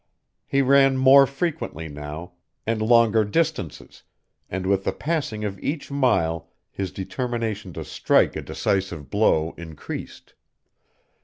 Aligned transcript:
He 0.47 0.63
ran 0.63 0.97
more 0.97 1.27
frequently 1.27 1.87
now, 1.87 2.31
and 2.65 2.81
longer 2.81 3.23
distances, 3.23 4.01
and 4.49 4.65
with 4.65 4.83
the 4.83 4.91
passing 4.93 5.45
of 5.45 5.59
each 5.59 5.91
mile 5.91 6.49
his 6.71 6.91
determination 6.91 7.71
to 7.73 7.85
strike 7.85 8.35
a 8.35 8.41
decisive 8.41 9.11
blow 9.11 9.53
increased. 9.59 10.33